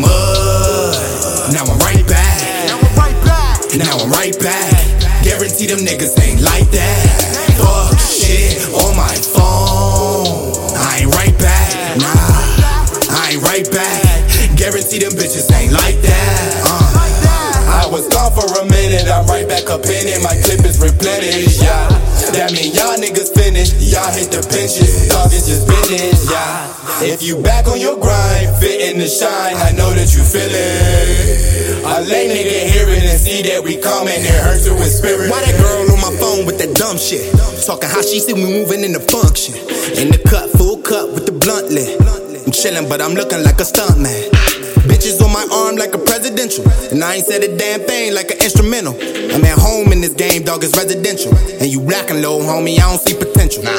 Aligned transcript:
mud. 0.00 1.52
Now 1.52 1.64
I'm 1.64 1.78
right 1.80 2.04
back. 2.08 2.36
Now 2.68 2.78
I'm 2.80 2.96
right 2.96 3.18
back. 3.24 3.60
Now 3.76 3.98
I'm 3.98 4.10
right 4.10 4.36
back. 4.40 4.72
Guarantee 5.22 5.66
them 5.66 5.80
niggas 5.84 6.16
ain't 6.20 6.40
like 6.40 6.68
that. 6.70 6.96
Fuck 7.60 7.98
shit 8.00 8.60
on 8.72 8.96
my 8.96 9.14
phone. 9.34 10.52
I 10.76 11.04
ain't 11.04 11.12
right 11.14 11.36
back. 11.38 11.96
Nah, 12.00 13.12
I 13.12 13.36
ain't 13.36 13.42
right 13.42 13.68
back. 13.70 14.56
Guarantee 14.56 15.00
them 15.00 15.12
bitches 15.12 15.50
ain't 15.52 15.72
like 15.72 16.00
that. 16.02 16.62
Uh. 16.64 16.94
I 17.84 17.86
was 17.90 18.08
gone 18.08 18.32
for 18.32 18.46
a 18.60 18.64
minute, 18.70 19.08
I'm 19.08 19.26
right 19.26 19.46
back 19.48 19.68
up 19.68 19.84
in 19.84 20.04
it. 20.08 20.20
My 20.22 20.32
clip 20.44 20.64
is 20.64 20.80
replenished, 20.80 21.60
yeah. 21.60 21.88
That 22.32 22.52
mean 22.52 22.72
y'all 22.72 22.96
niggas 22.96 23.34
finished, 23.34 23.76
y'all 23.80 24.08
hit 24.12 24.32
the 24.32 24.40
pinches. 24.40 25.08
Dog 25.08 25.32
is 25.32 25.46
just 25.46 25.68
finished, 25.68 26.30
yeah. 26.30 26.72
If 27.04 27.22
you 27.22 27.42
back 27.42 27.68
on 27.68 27.80
your 27.80 28.00
grind, 28.00 28.43
in 28.94 29.00
the 29.00 29.10
shine, 29.10 29.58
I 29.58 29.74
know 29.74 29.90
that 29.90 30.14
you 30.14 30.22
feel 30.22 30.46
it. 30.46 31.82
A 31.82 31.98
lay 32.06 32.30
nigga 32.30 32.70
hear 32.70 32.86
it 32.86 33.02
and 33.02 33.18
see 33.18 33.42
that 33.50 33.58
we 33.62 33.76
coming, 33.76 34.14
it 34.14 34.38
hurts 34.46 34.70
her 34.70 34.74
with 34.74 34.86
spirit. 34.86 35.30
Why 35.34 35.42
that 35.42 35.58
girl 35.58 35.90
on 35.90 35.98
my 35.98 36.14
phone 36.22 36.46
with 36.46 36.62
that 36.62 36.78
dumb 36.78 36.96
shit? 36.96 37.26
Talking 37.66 37.90
how 37.90 38.06
she 38.06 38.22
see 38.22 38.38
me 38.38 38.46
moving 38.46 38.86
in 38.86 38.94
the 38.94 39.02
function. 39.02 39.58
In 39.98 40.14
the 40.14 40.22
cut, 40.30 40.54
full 40.54 40.78
cut 40.78 41.10
with 41.10 41.26
the 41.26 41.34
blunt 41.34 41.74
lit. 41.74 41.98
I'm 42.46 42.54
chillin', 42.54 42.88
but 42.88 43.02
I'm 43.02 43.18
looking 43.18 43.42
like 43.42 43.58
a 43.58 43.66
stunt 43.66 43.98
man. 43.98 44.30
Bitches 44.86 45.18
on 45.18 45.32
my 45.34 45.42
arm 45.50 45.74
like 45.74 45.94
a 45.94 45.98
presidential. 45.98 46.62
And 46.94 47.02
I 47.02 47.18
ain't 47.18 47.26
said 47.26 47.42
a 47.42 47.50
damn 47.50 47.82
thing 47.82 48.14
like 48.14 48.30
an 48.30 48.38
instrumental. 48.38 48.94
I'm 48.94 49.42
at 49.42 49.58
home 49.58 49.90
in 49.90 50.06
this 50.06 50.14
game, 50.14 50.46
dog, 50.46 50.62
it's 50.62 50.78
residential. 50.78 51.34
And 51.58 51.66
you 51.66 51.82
blackin' 51.82 52.22
low, 52.22 52.38
homie, 52.46 52.78
I 52.78 52.86
don't 52.86 53.02
see 53.02 53.18
potential. 53.18 53.66
Nah, 53.66 53.74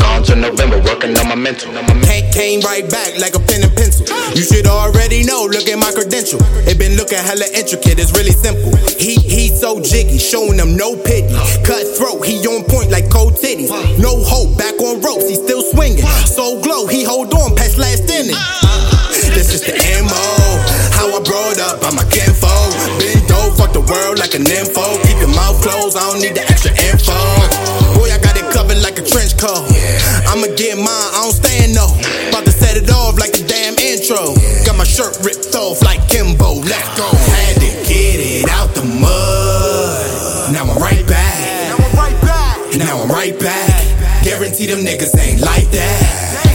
gone 0.00 0.24
to 0.24 0.34
November, 0.34 0.80
working 0.88 1.12
on 1.20 1.28
my 1.28 1.36
mental. 1.36 1.68
Came, 2.08 2.26
came 2.32 2.60
right 2.64 2.88
back 2.88 3.20
like 3.20 3.36
a 3.36 3.40
pen 3.40 3.62
and 3.62 3.74
pencil. 3.76 4.08
You 4.34 4.42
should 4.42 4.66
already 4.66 5.22
know, 5.22 5.44
look 5.44 5.68
at 5.68 5.76
my 5.76 5.92
credential. 5.92 6.40
It 6.64 6.80
been 6.80 6.96
looking 6.96 7.20
hella 7.20 7.44
intricate, 7.52 8.00
it's 8.00 8.16
really 8.16 8.32
simple. 8.32 8.72
He 8.96 9.20
he 9.20 9.52
so 9.52 9.80
jiggy, 9.80 10.18
showing 10.18 10.56
them 10.56 10.76
no 10.76 10.96
pity. 10.96 11.28
Cutthroat, 11.62 12.24
he 12.24 12.40
on 12.48 12.64
point 12.64 12.90
like 12.90 13.12
cold 13.12 13.36
titties. 13.36 13.70
No 14.00 14.16
hope, 14.24 14.56
back 14.56 14.80
on 14.80 15.00
ropes, 15.04 15.28
he 15.28 15.36
still 15.36 15.62
swinging. 15.62 16.06
So 16.24 16.60
glow, 16.64 16.86
he 16.86 17.04
hold 17.04 17.32
on 17.34 17.54
past 17.54 17.76
last 17.76 18.08
inning. 18.08 18.40
This 19.36 19.52
is 19.52 19.62
the 19.62 19.76
MO. 20.02 20.26
How 20.96 21.06
I 21.12 21.20
brought 21.22 21.60
up, 21.60 21.84
I'm 21.84 21.98
a. 22.00 22.10
Been 23.00 23.22
dope, 23.26 23.56
fuck 23.56 23.72
the 23.72 23.80
world 23.80 24.18
like 24.18 24.34
a 24.34 24.42
nympho. 24.42 24.84
Keep 25.06 25.24
your 25.24 25.32
mouth 25.32 25.62
closed, 25.62 25.96
I 25.96 26.04
don't 26.10 26.20
need 26.20 26.34
the 26.34 26.44
extra 26.44 26.72
info. 26.90 27.16
Boy, 27.96 28.12
I 28.12 28.18
got 28.20 28.36
it 28.36 28.44
covered 28.52 28.82
like 28.82 28.98
a 28.98 29.04
trench 29.04 29.38
coat. 29.38 29.69
I'ma 30.30 30.46
get 30.54 30.78
mine, 30.78 30.86
I 30.86 31.26
don't 31.26 31.34
stand 31.34 31.74
no. 31.74 31.90
About 32.30 32.46
to 32.46 32.52
set 32.54 32.76
it 32.78 32.88
off 32.88 33.18
like 33.18 33.34
a 33.34 33.42
damn 33.42 33.74
intro. 33.82 34.38
Got 34.62 34.78
my 34.78 34.86
shirt 34.86 35.18
ripped 35.26 35.56
off 35.58 35.82
like 35.82 36.06
Kimbo. 36.06 36.62
Let's 36.62 36.86
go. 36.94 37.10
Had 37.10 37.58
to 37.58 37.70
get 37.90 38.22
it 38.22 38.48
out 38.48 38.70
the 38.78 38.86
mud. 38.86 40.54
Now 40.54 40.70
I'm 40.70 40.78
right 40.78 41.02
back. 41.02 41.34
Now 41.74 41.82
I'm 41.82 41.96
right 41.98 42.20
back. 42.22 42.78
Now 42.78 43.02
I'm 43.02 43.10
right 43.10 43.34
back. 43.40 44.22
Guarantee 44.22 44.66
them 44.66 44.86
niggas 44.86 45.18
ain't 45.18 45.40
like 45.40 45.66
that. 45.74 45.98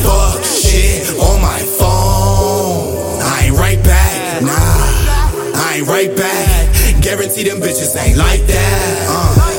Fuck 0.07 0.45
shit 0.45 1.11
on 1.19 1.41
my 1.43 1.59
phone. 1.75 3.19
I 3.27 3.51
ain't 3.51 3.57
right 3.59 3.83
back. 3.83 4.41
Nah, 4.41 4.55
I 4.55 5.83
ain't 5.83 5.87
right 5.87 6.15
back. 6.15 7.03
Guarantee 7.03 7.43
them 7.43 7.59
bitches 7.59 7.91
ain't 7.99 8.15
like 8.15 8.47
that. 8.47 9.05
Uh. 9.09 9.54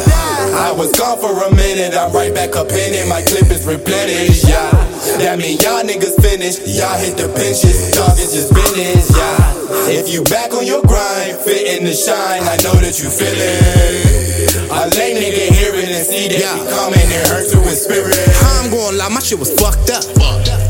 I 0.57 0.73
was 0.73 0.91
gone 0.93 1.19
for 1.21 1.31
a 1.45 1.51
minute, 1.55 1.93
I'm 1.95 2.13
right 2.13 2.33
back 2.35 2.57
up 2.57 2.73
in 2.73 2.91
it. 2.97 3.07
My 3.09 3.21
clip 3.23 3.45
is 3.53 3.67
replenished, 3.67 4.49
yeah. 4.49 4.73
That 5.21 5.39
mean 5.39 5.61
y'all 5.61 5.85
niggas 5.85 6.17
finished, 6.21 6.65
y'all 6.65 6.97
hit 6.97 7.17
the 7.21 7.29
pinches. 7.37 7.93
Dog 7.93 8.17
is 8.17 8.33
just 8.33 8.51
finished, 8.57 9.13
yeah. 9.13 9.93
If 9.93 10.09
you 10.09 10.25
back 10.25 10.53
on 10.57 10.65
your 10.67 10.81
grind, 10.83 11.37
fit 11.45 11.77
in 11.77 11.85
the 11.85 11.93
shine, 11.93 12.43
I 12.49 12.57
know 12.65 12.73
that 12.81 12.97
you 12.97 13.09
feel 13.13 13.37
it. 13.37 14.57
A 14.73 14.89
lay 14.97 15.13
nigga 15.15 15.45
hear 15.53 15.77
it 15.77 15.93
and 15.93 16.05
see 16.09 16.29
that 16.33 16.41
Yeah. 16.41 16.57
we 16.57 16.65
coming, 16.73 17.05
it 17.05 17.29
hurts 17.29 17.53
you 17.53 17.61
with 17.61 17.77
spirit. 17.77 18.17
I'm 18.57 18.73
gonna 18.73 18.97
lie, 18.97 19.13
my 19.13 19.21
shit 19.21 19.39
was 19.39 19.53
fucked 19.61 19.93
up. 19.93 20.05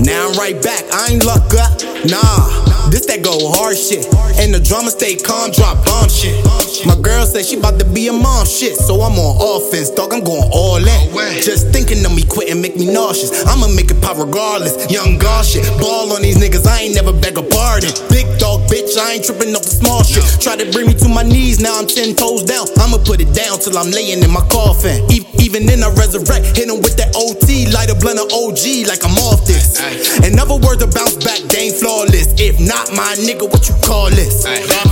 Now 0.03 0.29
I'm 0.29 0.35
right 0.35 0.59
back, 0.61 0.83
I 0.93 1.15
ain't 1.15 1.25
luck 1.25 1.47
up. 1.55 1.79
Nah, 2.11 2.66
this 2.91 3.07
that 3.07 3.23
go 3.23 3.37
hard 3.53 3.77
shit. 3.77 4.07
And 4.39 4.55
the 4.55 4.61
drama 4.61 4.91
stay 4.91 5.17
calm, 5.17 5.51
drop 5.51 5.85
bomb 5.85 6.09
shit. 6.09 6.39
My 6.87 6.95
girl 6.95 7.27
say 7.27 7.43
she 7.43 7.59
about 7.59 7.79
to 7.81 7.85
be 7.85 8.09
a 8.09 8.13
mom 8.13 8.47
shit, 8.47 8.77
so 8.77 9.03
I'm 9.03 9.19
on 9.19 9.35
offense, 9.43 9.91
dog. 9.91 10.13
I'm 10.13 10.23
going 10.23 10.49
all 10.53 10.79
in. 10.79 11.43
Just 11.43 11.73
thinking 11.75 12.05
of 12.07 12.15
me 12.15 12.23
quitting 12.23 12.61
make 12.63 12.77
me 12.77 12.87
nauseous. 12.87 13.45
I'ma 13.47 13.69
make 13.69 13.91
it 13.91 14.01
pop 14.01 14.19
regardless. 14.19 14.91
Young 14.91 15.19
god 15.19 15.45
shit, 15.45 15.67
ball 15.81 16.13
on 16.13 16.23
these 16.23 16.39
niggas, 16.39 16.67
I 16.67 16.87
ain't 16.87 16.95
never 16.95 17.13
beg 17.13 17.39
a 17.39 17.43
pardon. 17.43 17.91
Big 18.09 18.27
dog 18.39 18.46
bitch, 18.69 18.97
I 18.97 19.19
ain't 19.19 19.25
tripping 19.25 19.55
off 19.55 19.63
the 19.63 19.75
small 19.75 20.03
shit. 20.03 20.25
Try 20.41 20.57
to 20.57 20.67
bring 20.73 20.87
me 20.87 20.95
to 21.03 21.09
my 21.09 21.23
knees, 21.23 21.61
now 21.61 21.79
I'm 21.79 21.87
ten 21.87 22.15
toes 22.17 22.43
down. 22.45 22.67
I'ma 22.81 22.99
put 23.05 23.21
it 23.21 23.33
down 23.37 23.59
till 23.61 23.77
I'm 23.77 23.91
laying 23.91 24.23
in 24.23 24.31
my 24.31 24.45
coffin. 24.49 25.05
E- 25.13 25.25
even 25.45 25.67
then 25.67 25.85
I 25.85 25.91
resurrect, 25.95 26.57
hit 26.57 26.67
him 26.67 26.83
with 26.83 26.97
that 26.99 27.15
OT, 27.15 27.71
light 27.71 27.91
a 27.93 27.95
blunt 27.95 28.19
of 28.19 28.27
OG 28.33 28.89
like 28.91 29.05
I'm 29.05 29.15
off 29.31 29.47
this. 29.47 29.79
In 30.27 30.35
other 30.41 30.57
words, 30.59 30.83
a 30.83 30.89
bounce 30.89 31.15
back, 31.23 31.39
they 31.53 31.71
ain't 31.71 31.77
flawless. 31.77 32.35
If 32.41 32.59
not 32.59 32.91
my 32.97 33.15
nigga, 33.23 33.47
what 33.47 33.69
you 33.69 33.77
call 33.85 34.11
this? 34.11 34.43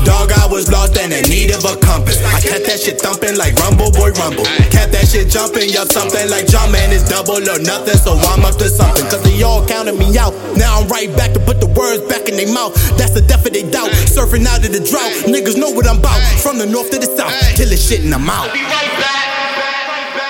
Dog, 0.06 0.30
I 0.30 0.46
was 0.46 0.70
lost 0.70 0.94
and 1.00 1.10
in 1.12 1.24
need 1.26 1.50
of 1.50 1.64
a 1.64 1.74
compass. 1.80 2.20
I 2.22 2.38
kept 2.44 2.68
that 2.68 2.78
shit 2.78 3.00
thumping 3.00 3.34
like 3.40 3.56
Rumble 3.64 3.90
Boy 3.90 4.12
Rumble. 4.20 4.44
Kept 4.70 4.92
that 4.92 5.08
shit 5.08 5.32
jumping, 5.32 5.70
yup, 5.72 5.88
something 5.90 6.28
like 6.30 6.46
John 6.46 6.70
Man 6.70 6.92
is 6.92 7.02
double 7.08 7.40
or 7.40 7.58
nothing, 7.58 7.98
so 7.98 8.14
I'm 8.30 8.44
up 8.44 8.54
to 8.60 8.68
something. 8.68 9.04
Cause 9.10 9.23
they 9.34 9.42
all 9.42 9.66
counted 9.66 9.98
me 9.98 10.16
out. 10.16 10.32
Now 10.56 10.78
I'm 10.78 10.88
right 10.88 11.10
back 11.16 11.32
to 11.32 11.40
put 11.40 11.60
the 11.60 11.66
words 11.66 12.02
back 12.06 12.28
in 12.28 12.36
their 12.36 12.52
mouth. 12.52 12.74
That's 12.96 13.10
the 13.10 13.20
death 13.20 13.46
of 13.46 13.52
they 13.52 13.68
doubt. 13.68 13.90
Surfing 14.06 14.46
out 14.46 14.64
of 14.64 14.72
the 14.72 14.80
drought. 14.80 15.10
Niggas 15.26 15.58
know 15.58 15.70
what 15.70 15.86
I'm 15.86 15.98
about. 15.98 16.20
From 16.40 16.58
the 16.58 16.66
north 16.66 16.90
to 16.90 16.98
the 16.98 17.06
south. 17.06 17.34
Kill 17.56 17.68
this 17.68 17.82
shit 17.88 18.04
and 18.04 18.14
I'm 18.14 18.28
out. 18.30 18.54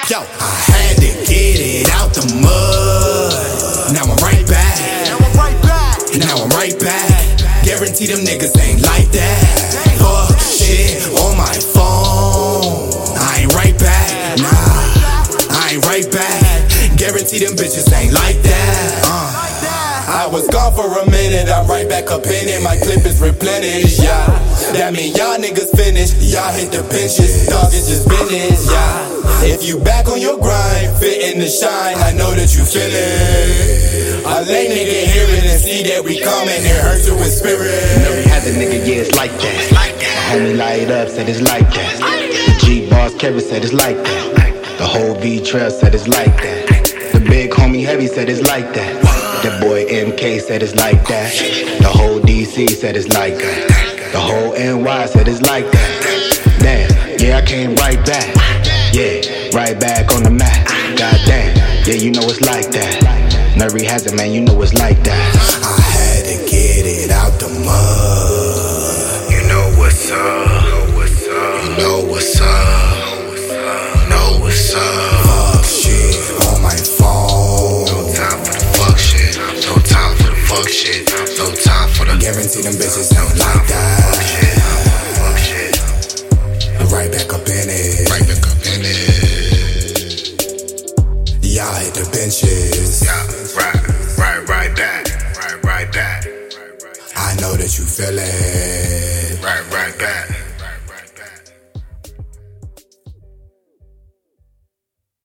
Yo, 0.08 0.20
I 0.20 0.56
had 0.72 0.96
to 0.96 1.10
get 1.28 1.60
it 1.60 1.88
out 1.92 2.12
the 2.14 2.24
mud. 2.40 3.92
Now 3.92 4.08
I'm 4.08 4.16
right 4.24 4.44
back. 4.48 4.76
Now 5.08 5.20
I'm 5.20 5.36
right 5.36 5.60
back. 5.62 5.98
Now 6.16 6.44
I'm 6.44 6.50
right 6.50 6.76
back. 6.80 7.64
Guarantee 7.64 8.06
them 8.06 8.24
niggas 8.24 8.56
ain't 8.60 8.82
like 8.82 9.08
that. 9.12 9.96
Fuck 10.00 10.40
shit 10.40 11.04
on 11.20 11.36
my 11.36 11.52
phone. 11.72 12.13
Guarantee 17.34 17.46
them 17.46 17.66
bitches 17.66 17.90
ain't 17.90 18.14
like 18.14 18.38
that. 18.46 20.06
I 20.06 20.28
was 20.30 20.46
gone 20.48 20.70
for 20.74 20.86
a 20.86 21.10
minute, 21.10 21.50
I'm 21.50 21.66
right 21.66 21.88
back 21.88 22.10
up 22.10 22.22
in 22.26 22.46
it. 22.46 22.62
My 22.62 22.76
clip 22.76 23.02
is 23.06 23.20
replenished, 23.20 23.98
yeah. 23.98 24.26
That 24.78 24.92
mean 24.94 25.16
y'all 25.16 25.34
niggas 25.34 25.74
finished, 25.74 26.22
y'all 26.22 26.52
hit 26.54 26.70
the 26.70 26.86
pinches. 26.86 27.48
Dog 27.50 27.74
is 27.74 27.90
just 27.90 28.06
finished, 28.06 28.70
yeah. 28.70 29.50
If 29.50 29.66
you 29.66 29.80
back 29.80 30.06
on 30.06 30.20
your 30.20 30.38
grind, 30.38 30.94
fit 30.98 31.34
in 31.34 31.40
the 31.40 31.50
shine, 31.50 31.98
I 31.98 32.14
know 32.14 32.30
that 32.38 32.54
you 32.54 32.62
feel 32.62 32.86
it. 32.86 34.22
A 34.22 34.46
lay 34.46 34.70
nigga 34.70 34.98
hear 35.10 35.26
it 35.34 35.42
and 35.42 35.58
see 35.58 35.82
that 35.90 36.04
we 36.04 36.20
coming, 36.22 36.62
it 36.62 36.78
hurts 36.86 37.08
you 37.08 37.18
with 37.18 37.34
spirit. 37.34 37.82
Never 37.98 38.22
had 38.30 38.46
the 38.46 38.54
nigga, 38.54 38.78
yeah, 38.86 39.02
it's 39.02 39.16
like 39.18 39.34
that. 39.42 39.72
Like 39.74 39.98
that. 39.98 40.38
Homie 40.38 40.56
light 40.56 40.90
up, 40.90 41.08
said 41.08 41.28
it's 41.28 41.42
like 41.42 41.66
that. 41.74 41.98
The 41.98 42.54
G 42.62 42.88
boss 42.88 43.14
Kevin 43.16 43.40
said 43.40 43.64
it's 43.64 43.74
like 43.74 43.98
that. 43.98 44.78
The 44.78 44.86
whole 44.86 45.18
V 45.18 45.42
Trail 45.42 45.70
said 45.70 45.94
it's 45.94 46.06
like 46.06 46.36
that. 46.38 46.83
Said 48.14 48.28
it's 48.28 48.46
like 48.46 48.72
that. 48.74 49.02
That 49.42 49.60
boy 49.60 49.86
MK 49.86 50.40
said 50.40 50.62
it's 50.62 50.76
like 50.76 51.04
that. 51.08 51.32
The 51.80 51.88
whole 51.88 52.20
DC 52.20 52.70
said 52.70 52.96
it's 52.96 53.08
like 53.08 53.34
that. 53.34 54.12
The 54.12 54.20
whole 54.20 54.52
NY 54.54 55.06
said 55.06 55.26
it's 55.26 55.42
like 55.42 55.68
that. 55.72 56.58
Damn, 56.60 57.18
yeah, 57.18 57.38
I 57.38 57.42
came 57.42 57.74
right 57.74 57.98
back. 58.06 58.30
Yeah, 58.94 59.18
right 59.50 59.78
back 59.80 60.12
on 60.12 60.22
the 60.22 60.30
map. 60.30 60.68
God 60.96 61.18
damn, 61.26 61.56
yeah, 61.88 61.94
you 61.94 62.12
know 62.12 62.22
it's 62.22 62.40
like 62.40 62.70
that. 62.70 63.56
Nervy 63.58 63.84
has 63.84 64.06
it, 64.06 64.14
man, 64.14 64.30
you 64.30 64.42
know 64.42 64.62
it's 64.62 64.74
like 64.74 65.02
that. 65.02 65.63
Guarantee 82.24 82.62
them 82.62 82.72
bitches 82.80 83.12
ain't 83.12 83.36
like 83.38 83.68
that. 83.68 84.16
shit. 84.24 84.56
Fuck 85.20 85.36
shit. 85.36 85.76
I'm 86.80 86.88
right 86.88 87.12
back 87.12 87.30
up 87.34 87.46
in 87.46 87.68
it. 87.68 88.08
Right 88.08 88.26
back 88.26 88.40
up 88.48 88.64
in 88.64 88.80
it. 88.80 90.24
Y'all 91.44 91.74
hit 91.74 91.92
the 91.92 92.08
benches. 92.10 93.02
Yeah, 93.04 93.12
right, 93.60 93.76
right, 94.16 94.48
right 94.48 94.74
back. 94.74 95.04
Right, 95.36 95.64
right 95.64 95.92
back. 95.92 96.24
I 97.14 97.34
know 97.42 97.56
that 97.58 97.76
you 97.76 97.84
feel 97.84 98.18
it. 98.18 99.44
Right, 99.44 99.70
right 99.70 99.98
back. 99.98 100.33